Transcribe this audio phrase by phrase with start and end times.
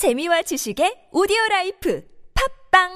[0.00, 2.02] 재미와 지식의 오디오 라이프
[2.72, 2.88] 팝빵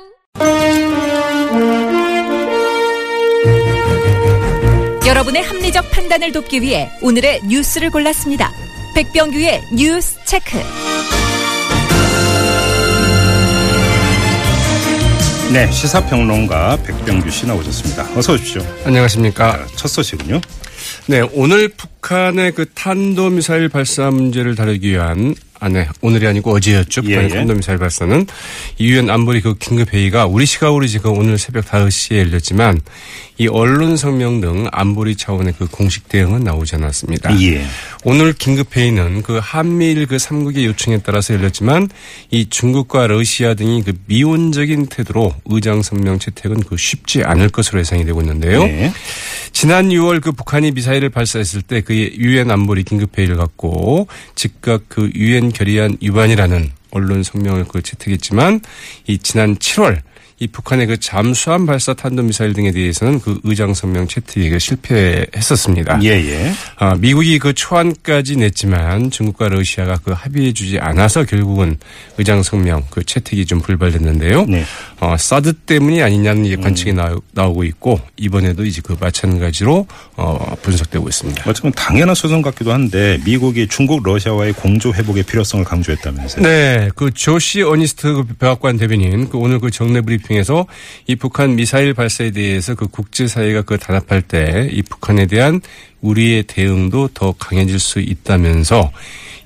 [5.06, 8.50] 여러분의 합리적 판단을 돕기 위해 오늘의 뉴스를 골랐습니다.
[8.95, 10.56] 백병규의 뉴스 체크.
[15.52, 18.16] 네, 시사평론가 백병규 씨 나오셨습니다.
[18.16, 18.62] 어서 오십시오.
[18.86, 19.66] 안녕하십니까.
[19.77, 20.41] 첫 소식은요?
[21.07, 25.87] 네, 오늘 북한의 그 탄도미사일 발사 문제를 다루기 위한 아, 네.
[26.00, 27.02] 오늘이 아니고 어제였죠.
[27.02, 27.38] 북한의 예, 예.
[27.38, 28.27] 탄도미사일 발사는
[28.79, 32.80] 이유엔 안보리 그 긴급 회의가 우리 시각으로 지금 오늘 새벽 5시에 열렸지만
[33.38, 37.41] 이 언론 성명 등 안보리 차원의 그 공식 대응은 나오지 않았습니다.
[37.41, 37.65] 예.
[38.05, 41.88] 오늘 긴급 회의는 그 한미일 그 3국의 요청에 따라서 열렸지만
[42.30, 48.05] 이 중국과 러시아 등이 그 미온적인 태도로 의장 성명 채택은 그 쉽지 않을 것으로 예상이
[48.05, 48.65] 되고 있는데요.
[49.64, 49.68] 네.
[49.68, 55.10] 지난 6월 그 북한이 미사일을 발사했을 때 그 유엔 안보리 긴급 회의를 갖고 즉각 그
[55.14, 58.60] 유엔 결의안 위반이라는 언론 성명을 그 채택했지만
[59.06, 60.00] 이 지난 7월
[60.45, 66.00] 이 북한의 그 잠수함 발사 탄도미사일 등에 대해서는 그 의장 성명 채택에 그 실패했었습니다.
[66.02, 66.52] 예, 예.
[66.77, 71.78] 아, 미국이 그 초안까지 냈지만 중국과 러시아가 그 합의해주지 않아서 결국은
[72.18, 74.44] 의장 성명 그 채택이 좀 불발됐는데요.
[74.44, 74.64] 네.
[75.00, 81.08] 어, 사드 때문이 아니냐는 이제 관측이 나오, 나오고 있고 이번에도 이제 그 마찬가지로 어, 분석되고
[81.08, 81.48] 있습니다.
[81.48, 86.44] 어쩌면 당연한 소송 같기도 한데 미국이 중국, 러시아와의 공조 회복의 필요성을 강조했다면서요.
[86.44, 90.66] 네, 그 조시 어니스트 그 백악관 대변인 그 오늘 그 정례 브리핑 에서
[91.06, 95.60] 이 북한 미사일 발사에 대해서 그 국제사회가 그 단합할 때 이 북한에 대한
[96.00, 98.92] 우리의 대응도 더 강해질 수 있다면서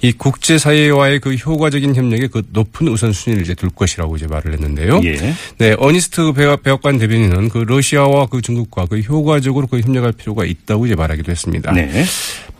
[0.00, 5.00] 이 국제사회와의 그 효과적인 협력에 그 높은 우선순위를 이제 둘 것이라고 이제 말을 했는데요.
[5.04, 5.34] 예.
[5.58, 10.86] 네, 어니스트 백악- 백악관 대변인은 그 러시아와 그 중국과 그 효과적으로 그 협력할 필요가 있다고
[10.86, 11.72] 이제 말하기도 했습니다.
[11.72, 12.04] 네.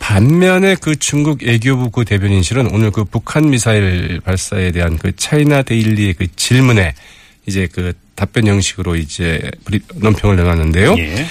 [0.00, 6.14] 반면에 그 중국 애교부 그 대변인실은 오늘 그 북한 미사일 발사에 대한 그 차이나 데일리의
[6.14, 6.94] 그 질문에
[7.48, 9.50] 이제 그 답변 형식으로 이제
[9.96, 10.96] 논평을 내놨는데요.
[10.98, 11.26] 예.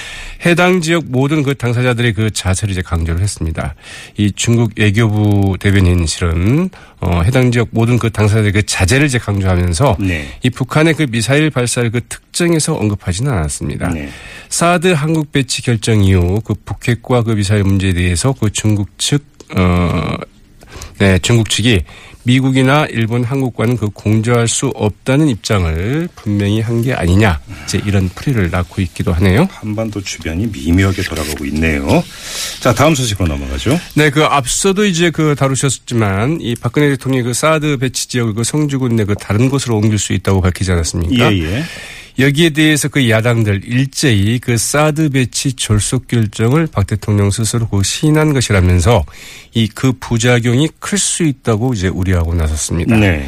[0.46, 3.76] 해당 지역 모든 그 당사자들의 그 자세를 이제 강조를 했습니다.
[4.18, 6.70] 이 중국 외교부 대변인실은
[7.00, 10.28] 어 해당 지역 모든 그 당사자들의 그 자제를 이제 강조하면서 네.
[10.44, 13.90] 이 북한의 그 미사일 발사를 그 특정해서 언급하지는 않았습니다.
[13.90, 14.10] 네.
[14.50, 19.24] 사드 한국 배치 결정 이후 그 북핵과 그 미사일 문제에 대해서 그 중국 측,
[19.56, 20.16] 어,
[21.00, 21.82] 네, 중국 측이
[22.28, 27.40] 미국이나 일본, 한국과는 그 공조할 수 없다는 입장을 분명히 한 게 아니냐.
[27.64, 29.48] 이제 이런 풀이를 낳고 있기도 하네요.
[29.50, 32.04] 한반도 주변이 미묘하게 돌아가고 있네요.
[32.60, 33.80] 자, 다음 소식으로 넘어가죠.
[33.96, 38.96] 네, 그 앞서도 이제 그 다루셨지만 이 박근혜 대통령이 그 사드 배치 지역을 그 성주군
[38.96, 41.32] 내 그 다른 곳으로 옮길 수 있다고 밝히지 않았습니까?
[41.34, 41.64] 예, 예.
[42.20, 48.34] 여기에 대해서 그 야당들 일제히 그 사드 배치 졸속 결정을 박 대통령 스스로 그 시인한
[48.34, 49.06] 것이라면서
[49.54, 52.96] 이 그 부작용이 클 수 있다고 이제 우려하고 나섰습니다.
[52.98, 53.28] 네.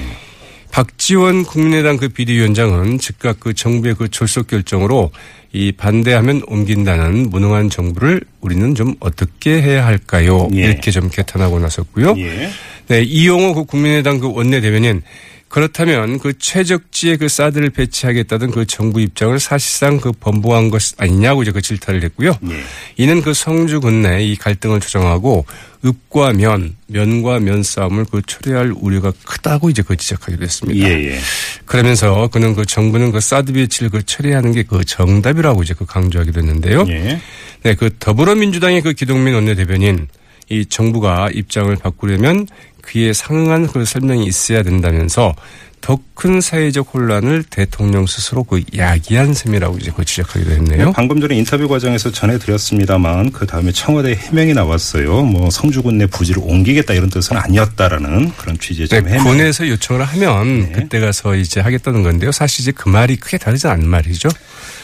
[0.71, 5.11] 박지원 국민의당 그 비대위원장은 즉각 그 정부의 그 졸속 결정으로
[5.51, 10.47] 이 반대하면 옮긴다는 무능한 정부를 우리는 좀 어떻게 해야 할까요?
[10.53, 10.59] 예.
[10.61, 12.15] 이렇게 좀 개탄하고 나섰고요.
[12.17, 12.49] 예.
[12.87, 15.01] 네, 이용호 그 국민의당 그 원내대변인
[15.49, 21.51] 그렇다면 그 최적지에 그 사드를 배치하겠다던 그 정부 입장을 사실상 그 번복한 것 아니냐고 이제
[21.51, 22.37] 그 질타를 했고요.
[22.49, 22.63] 예.
[22.97, 25.45] 이는 그 성주 군 내 이 갈등을 조정하고
[25.83, 30.87] 읍과 면, 면과 면 싸움을 그 초래할 우려가 크다고 이제 그 지적하기도 했습니다.
[30.87, 31.19] 예, 예.
[31.65, 36.39] 그러면서 그는 그 정부는 그 사드 배치를 그 처리하는 게 그 정답이라고 이제 그 강조하기도
[36.41, 36.85] 했는데요.
[36.89, 37.19] 예.
[37.63, 40.07] 네, 그 더불어민주당의 그 기동민 원내대변인
[40.49, 42.47] 이 정부가 입장을 바꾸려면
[42.81, 45.35] 그에 상응한 그 설명이 있어야 된다면서
[45.81, 50.91] 더 큰 사회적 혼란을 대통령 스스로 그 야기한 셈이라고 이제 그 지적하기도 했네요.
[50.91, 55.23] 방금 전에 인터뷰 과정에서 전해드렸습니다만 그 다음에 청와대 해명이 나왔어요.
[55.23, 59.23] 뭐 성주군 내 부지를 옮기겠다 이런 뜻은 아니었다라는 그런 취지의 네, 좀 해명.
[59.23, 60.71] 군에서 요청을 하면 네.
[60.73, 62.33] 그때 가서 이제 하겠다는 건데요.
[62.33, 64.27] 사실 이제 그 말이 크게 다르지 않는 말이죠.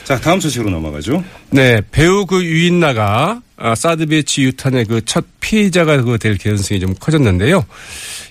[0.06, 1.22] 자, 다음 소식으로 넘어가죠.
[1.51, 6.94] 네, 배우 그 유인나가 아, 사드 배치 유탄의 그 첫 피해자가 그 될 개연성이 좀
[7.00, 7.63] 커졌는데요.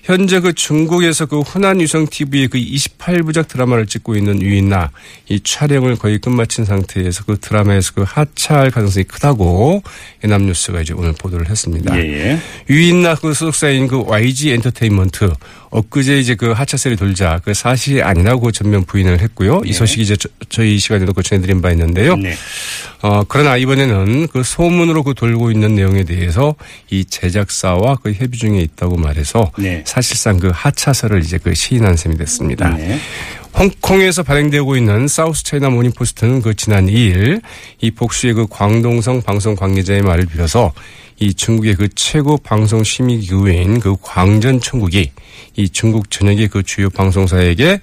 [0.02, 4.90] 현재 그 중국에서 그 호난 유성 TV의 그 28부작 드라마를 찍고 있는 유인나
[5.30, 9.82] 이 촬영을 거의 끝마친 상태에서 그 드라마에서 그 하차할 가능성이 크다고
[10.24, 11.96] 연합뉴스가 이제 오늘 보도를 했습니다.
[11.96, 12.02] 예,
[12.32, 12.40] 예.
[12.68, 15.32] 유인나 그 소속사인 그 YG 엔터테인먼트
[15.70, 19.62] 엊그제 이제 그 하차세를 돌자 그 사실이 아니라고 전면 부인을 했고요.
[19.64, 22.16] 이 소식이 이제 저, 저희 이 시간에도 그 전해드린 바 있는데요.
[22.16, 22.34] 네.
[23.04, 26.54] 어, 그러나 이번에는 그 소문으로 그 돌고 있는 내용에 대해서
[26.88, 29.84] 이 제작사와 그 협의 중에 있다고 말해서 네.
[29.86, 32.70] 사실상 그 하차설을 이제 그 시인한 셈이 됐습니다.
[32.70, 32.98] 네.
[33.58, 37.42] 홍콩에서 발행되고 있는 사우스 차이나 모닝포스트는 그 지난 2일
[37.82, 40.72] 이 복수의 그 광동성 방송 관계자의 말을 빌어서
[41.20, 45.10] 이 중국의 그 최고 방송 심의 기구인 그 광전 총국이
[45.56, 47.82] 이 중국 전역의 그 주요 방송사에게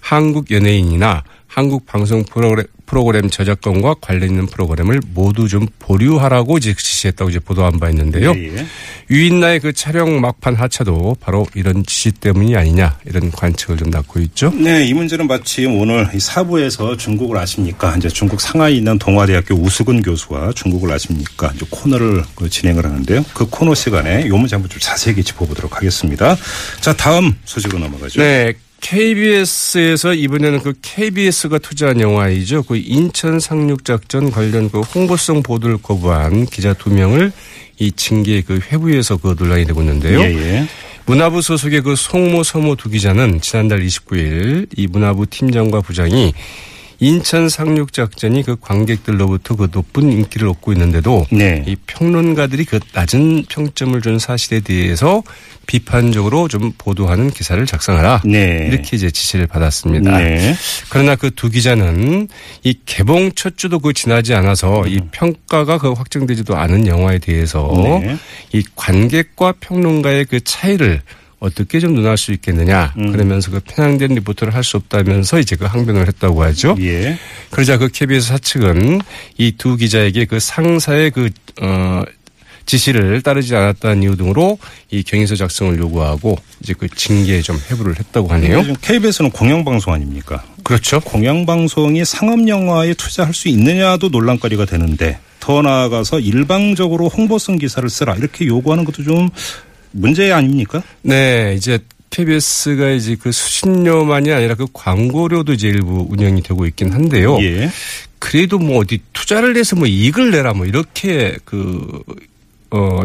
[0.00, 7.30] 한국 연예인이나 한국 방송 프로그램, 프로그램 저작권과 관련 있는 프로그램을 모두 좀 보류하라고 이제 지시했다고
[7.30, 8.34] 이제 보도한 바 있는데요.
[8.36, 8.66] 예, 예.
[9.10, 14.52] 유인나의 그 촬영 막판 하차도 바로 이런 지시 때문이 아니냐 이런 관측을 좀 낳고 있죠.
[14.54, 17.96] 네, 이 문제는 마침 오늘 이 사부에서 중국을 아십니까?
[17.96, 21.50] 이제 중국 상하이에 있는 동아대학교 우수근 교수와 중국을 아십니까?
[21.56, 23.24] 이제 코너를 그 진행을 하는데요.
[23.32, 26.36] 그 코너 시간에 이 문제 한번 좀 자세히 짚어보도록 하겠습니다.
[26.82, 28.20] 자, 다음 소식으로 넘어가죠.
[28.20, 28.52] 네.
[28.82, 32.64] KBS에서 이번에는 그 KBS가 투자한 영화이죠.
[32.64, 37.32] 그 인천 상륙작전 관련 그 홍보성 보도를 거부한 기자 두 명을
[37.78, 40.20] 이 징계 그 회부에서 그 논란이 되고 있는데요.
[40.20, 40.68] 예, 예.
[41.06, 46.34] 문화부 소속의 그 송모 서모 두 기자는 지난달 29일 이 문화부 팀장과 부장이
[47.02, 51.64] 인천 상륙 작전이 그 관객들로부터 그 높은 인기를 얻고 있는데도 네.
[51.66, 55.24] 이 평론가들이 그 낮은 평점을 준 사실에 대해서
[55.66, 58.22] 비판적으로 좀 보도하는 기사를 작성하라.
[58.24, 58.68] 네.
[58.70, 60.16] 이렇게 이제 지시를 받았습니다.
[60.16, 60.54] 네.
[60.90, 62.28] 그러나 그 두 기자는
[62.62, 68.16] 이 개봉 첫 주도 그 지나지 않아서 이 평가가 그 확정되지도 않은 영화에 대해서 네.
[68.52, 71.02] 이 관객과 평론가의 그 차이를
[71.42, 72.94] 어떻게 좀 논할 수 있겠느냐.
[72.98, 73.10] 음.
[73.10, 76.76] 그러면서 그 편향된 리포트를 할 수 없다면서 이제 그 항변을 했다고 하죠.
[76.80, 77.18] 예.
[77.50, 79.00] 그러자 그 KBS 사측은
[79.38, 81.30] 이 두 기자에게 그 상사의 그,
[81.60, 82.02] 어,
[82.64, 84.56] 지시를 따르지 않았다는 이유 등으로
[84.92, 88.62] 이 경위서 작성을 요구하고 이제 그 징계에 좀 해부를 했다고 하네요.
[88.80, 90.44] KBS는 공영방송 아닙니까?
[90.62, 91.00] 그렇죠.
[91.00, 98.84] 공영방송이 상업영화에 투자할 수 있느냐도 논란거리가 되는데 더 나아가서 일방적으로 홍보성 기사를 쓰라 이렇게 요구하는
[98.84, 99.28] 것도 좀
[99.92, 100.82] 문제 아닙니까?
[101.02, 101.78] 네, 이제
[102.10, 107.38] KBS가 이제 그 수신료만이 아니라 그 광고료도 이제 일부 운영이 되고 있긴 한데요.
[107.40, 107.70] 예.
[108.18, 112.02] 그래도 뭐 어디 투자를 해서 뭐 이익을 내라 뭐 이렇게 그
[112.72, 113.02] 어,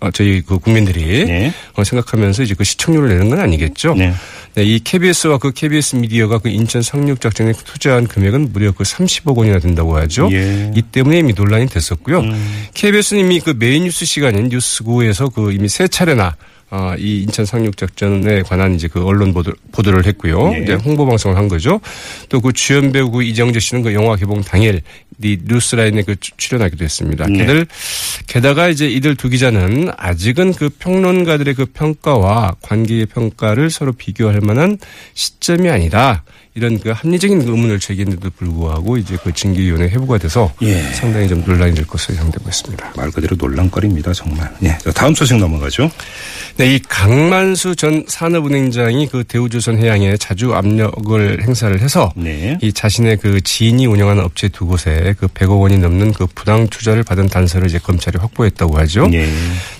[0.00, 1.52] 어, 저희 그 국민들이 네.
[1.74, 3.94] 어, 생각하면서 이제 그 시청률을 내는 건 아니겠죠.
[3.94, 4.12] 네.
[4.54, 9.36] 네, 이 KBS와 그 KBS 미디어가 그 인천 상륙 작전에 투자한 금액은 무려 그 30억
[9.36, 10.28] 원이나 된다고 하죠.
[10.32, 10.70] 예.
[10.74, 12.20] 이 때문에 이미 논란이 됐었고요.
[12.20, 12.66] 음.
[12.74, 16.36] KBS는 이미 그 메인 뉴스 시간인 뉴스구에서 그 이미 세 차례나
[16.70, 20.50] 어, 이 인천 상륙 작전에 관한 이제 그 언론 보도, 보도를 했고요.
[20.50, 20.62] 네.
[20.64, 21.80] 이제 홍보 방송을 한 거죠.
[22.28, 24.82] 또 그 주연 배우 그 이정재 씨는 그 영화 개봉 당일
[25.22, 27.26] 이 뉴스라인에 그 출연하기도 했습니다.
[27.26, 27.38] 네.
[27.38, 27.66] 게들
[28.26, 34.78] 게다가 이제 이들 두 기자는 아직은 그 평론가들의 그 평가와 관계의 평가를 서로 비교할 만한
[35.14, 36.24] 시점이 아니다.
[36.58, 40.82] 이런 그 합리적인 의문을 제기했는데도 불구하고 이제 그 징계위원회 회부가 돼서 예.
[40.92, 42.92] 상당히 좀 논란이 될 것으로 예상되고 있습니다.
[42.96, 44.50] 말 그대로 논란거리입니다, 정말.
[44.64, 44.76] 예.
[44.92, 45.88] 다음 소식 넘어가죠.
[46.56, 52.58] 네, 이 강만수 전 산업은행장이 그 대우조선 해양에 자주 압력을 행사를 해서 네.
[52.60, 57.04] 이 자신의 그 지인이 운영하는 업체 두 곳에 그 100억 원이 넘는 그 부당 투자를
[57.04, 59.06] 받은 단서를 이제 검찰이 확보했다고 하죠.
[59.06, 59.28] 네.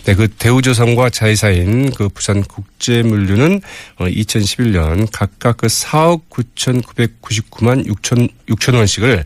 [0.04, 3.60] 네, 그 대우조선과 자회사인 그 부산 국제물류는
[3.98, 6.22] 2011년 어, 각각 그 4억
[6.72, 9.24] 9,999만 6천 6천 원씩을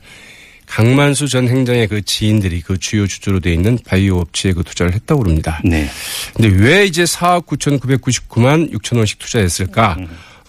[0.67, 5.25] 강만수 전 행장의 그 지인들이 그 주요 주주로 돼 있는 바이오 업체에 그 투자를 했다고
[5.25, 5.61] 합니다.
[5.65, 5.87] 네.
[6.35, 9.99] 근데 왜 이제 4억 9,999만 6천 원씩 투자했을까?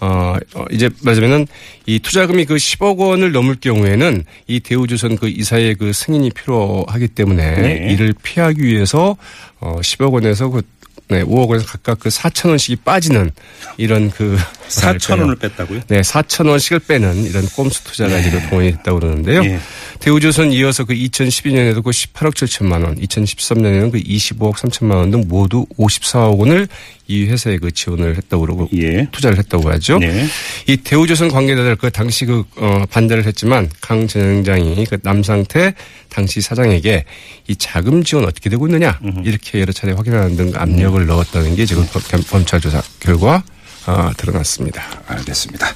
[0.00, 1.46] 어, 어, 이제 말하자면은
[1.86, 7.54] 이 투자금이 그 10억 원을 넘을 경우에는 이 대우조선 그 이사의 그 승인이 필요하기 때문에
[7.54, 7.92] 네.
[7.92, 9.16] 이를 피하기 위해서
[9.60, 10.62] 어 10억 원에서 그
[11.08, 13.30] 네, 5억 원에서 각각 그 4천 원씩이 빠지는
[13.76, 15.82] 이런 그 4천 원을 뺐다고요?
[15.88, 18.22] 네, 4천 원씩을 빼는 이런 꼼수 투자가 네.
[18.22, 19.42] 지금 동원이 됐다고 그러는데요.
[19.42, 19.60] 네.
[20.04, 25.64] 대우조선 이어서 그 2012년에도 그 18억 7천만 원, 2013년에는 그 25억 3천만 원 등 모두
[25.78, 26.68] 54억 원을
[27.06, 29.08] 이 회사에 그 지원을 했다고 그러고 예.
[29.12, 29.98] 투자를 했다고 하죠.
[30.00, 30.26] 네.
[30.66, 35.72] 이 대우조선 관계자들 그 당시 그 어, 반대를 했지만 강전 회장이 그 남상태
[36.10, 37.06] 당시 사장에게
[37.48, 41.06] 이 자금 지원 어떻게 되고 있느냐 이렇게 여러 차례 확인하는 등 압력을 음.
[41.06, 41.86] 넣었다는 게 지금
[42.28, 43.42] 검찰 조사 결과
[43.86, 44.82] 아, 드러났습니다.
[45.06, 45.66] 알겠습니다.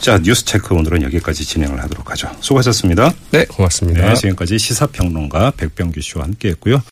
[0.00, 2.30] 자, 뉴스 체크 오늘은 여기까지 진행을 하도록 하죠.
[2.40, 3.12] 수고하셨습니다.
[3.30, 4.06] 네, 고맙습니다.
[4.06, 6.82] 네, 지금까지 시사평론가 백병규 씨와 함께 했고요.